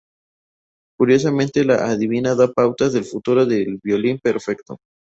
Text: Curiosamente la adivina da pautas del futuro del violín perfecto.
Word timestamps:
Curiosamente 0.97 1.63
la 1.63 1.85
adivina 1.91 2.33
da 2.33 2.51
pautas 2.51 2.91
del 2.93 3.05
futuro 3.05 3.45
del 3.45 3.79
violín 3.83 4.17
perfecto. 4.19 4.77